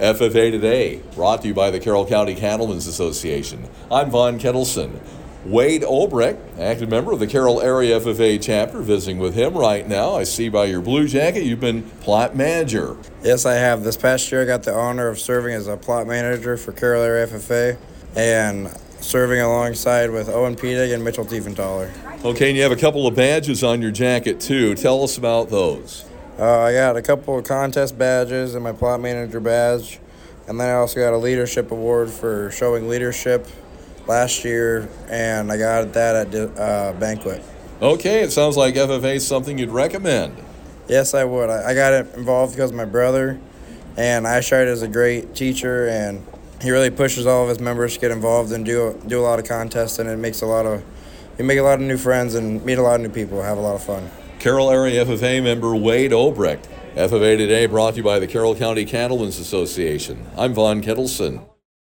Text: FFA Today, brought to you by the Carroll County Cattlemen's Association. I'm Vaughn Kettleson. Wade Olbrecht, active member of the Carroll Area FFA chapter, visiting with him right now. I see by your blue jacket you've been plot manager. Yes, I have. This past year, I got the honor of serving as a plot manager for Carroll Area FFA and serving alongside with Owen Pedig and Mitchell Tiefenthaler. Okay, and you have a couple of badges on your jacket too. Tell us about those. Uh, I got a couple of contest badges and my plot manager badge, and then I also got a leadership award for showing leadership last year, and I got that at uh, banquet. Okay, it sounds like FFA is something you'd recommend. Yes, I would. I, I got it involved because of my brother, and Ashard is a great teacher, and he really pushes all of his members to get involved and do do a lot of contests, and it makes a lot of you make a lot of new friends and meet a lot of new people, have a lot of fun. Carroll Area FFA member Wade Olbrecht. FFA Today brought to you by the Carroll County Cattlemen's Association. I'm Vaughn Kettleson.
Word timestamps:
FFA 0.00 0.50
Today, 0.50 1.02
brought 1.14 1.42
to 1.42 1.48
you 1.48 1.52
by 1.52 1.70
the 1.70 1.78
Carroll 1.78 2.06
County 2.06 2.34
Cattlemen's 2.34 2.86
Association. 2.86 3.68
I'm 3.92 4.10
Vaughn 4.10 4.38
Kettleson. 4.38 4.98
Wade 5.44 5.82
Olbrecht, 5.82 6.38
active 6.58 6.88
member 6.88 7.12
of 7.12 7.18
the 7.18 7.26
Carroll 7.26 7.60
Area 7.60 8.00
FFA 8.00 8.42
chapter, 8.42 8.80
visiting 8.80 9.18
with 9.18 9.34
him 9.34 9.52
right 9.52 9.86
now. 9.86 10.14
I 10.14 10.24
see 10.24 10.48
by 10.48 10.64
your 10.64 10.80
blue 10.80 11.06
jacket 11.06 11.42
you've 11.42 11.60
been 11.60 11.82
plot 12.00 12.34
manager. 12.34 12.96
Yes, 13.22 13.44
I 13.44 13.54
have. 13.54 13.84
This 13.84 13.98
past 13.98 14.32
year, 14.32 14.40
I 14.40 14.46
got 14.46 14.62
the 14.62 14.74
honor 14.74 15.08
of 15.08 15.18
serving 15.18 15.54
as 15.54 15.66
a 15.66 15.76
plot 15.76 16.06
manager 16.06 16.56
for 16.56 16.72
Carroll 16.72 17.02
Area 17.02 17.26
FFA 17.26 17.76
and 18.16 18.74
serving 19.02 19.42
alongside 19.42 20.10
with 20.10 20.30
Owen 20.30 20.56
Pedig 20.56 20.92
and 20.92 21.04
Mitchell 21.04 21.26
Tiefenthaler. 21.26 21.90
Okay, 22.24 22.48
and 22.48 22.56
you 22.56 22.62
have 22.62 22.72
a 22.72 22.76
couple 22.76 23.06
of 23.06 23.14
badges 23.14 23.62
on 23.62 23.82
your 23.82 23.90
jacket 23.90 24.40
too. 24.40 24.74
Tell 24.74 25.02
us 25.04 25.18
about 25.18 25.50
those. 25.50 26.06
Uh, 26.40 26.60
I 26.60 26.72
got 26.72 26.96
a 26.96 27.02
couple 27.02 27.36
of 27.36 27.44
contest 27.44 27.98
badges 27.98 28.54
and 28.54 28.64
my 28.64 28.72
plot 28.72 29.02
manager 29.02 29.40
badge, 29.40 30.00
and 30.48 30.58
then 30.58 30.70
I 30.70 30.72
also 30.72 30.98
got 30.98 31.12
a 31.12 31.18
leadership 31.18 31.70
award 31.70 32.08
for 32.08 32.50
showing 32.50 32.88
leadership 32.88 33.46
last 34.06 34.42
year, 34.42 34.88
and 35.10 35.52
I 35.52 35.58
got 35.58 35.92
that 35.92 36.34
at 36.34 36.58
uh, 36.58 36.94
banquet. 36.98 37.42
Okay, 37.82 38.22
it 38.22 38.32
sounds 38.32 38.56
like 38.56 38.74
FFA 38.74 39.16
is 39.16 39.26
something 39.26 39.58
you'd 39.58 39.68
recommend. 39.68 40.34
Yes, 40.88 41.12
I 41.12 41.24
would. 41.24 41.50
I, 41.50 41.72
I 41.72 41.74
got 41.74 41.92
it 41.92 42.14
involved 42.14 42.54
because 42.54 42.70
of 42.70 42.76
my 42.76 42.86
brother, 42.86 43.38
and 43.98 44.24
Ashard 44.24 44.66
is 44.66 44.80
a 44.80 44.88
great 44.88 45.34
teacher, 45.34 45.88
and 45.90 46.26
he 46.62 46.70
really 46.70 46.90
pushes 46.90 47.26
all 47.26 47.42
of 47.42 47.50
his 47.50 47.60
members 47.60 47.92
to 47.96 48.00
get 48.00 48.12
involved 48.12 48.50
and 48.52 48.64
do 48.64 48.98
do 49.06 49.20
a 49.20 49.24
lot 49.24 49.38
of 49.38 49.46
contests, 49.46 49.98
and 49.98 50.08
it 50.08 50.16
makes 50.16 50.40
a 50.40 50.46
lot 50.46 50.64
of 50.64 50.82
you 51.38 51.44
make 51.44 51.58
a 51.58 51.62
lot 51.62 51.74
of 51.74 51.86
new 51.86 51.98
friends 51.98 52.34
and 52.34 52.64
meet 52.64 52.78
a 52.78 52.82
lot 52.82 52.94
of 52.94 53.02
new 53.02 53.10
people, 53.10 53.42
have 53.42 53.58
a 53.58 53.60
lot 53.60 53.74
of 53.74 53.82
fun. 53.82 54.10
Carroll 54.40 54.70
Area 54.70 55.04
FFA 55.04 55.42
member 55.42 55.76
Wade 55.76 56.12
Olbrecht. 56.12 56.66
FFA 56.94 57.36
Today 57.36 57.66
brought 57.66 57.90
to 57.90 57.98
you 57.98 58.02
by 58.02 58.18
the 58.18 58.26
Carroll 58.26 58.56
County 58.56 58.86
Cattlemen's 58.86 59.38
Association. 59.38 60.26
I'm 60.34 60.54
Vaughn 60.54 60.80
Kettleson. 60.80 61.44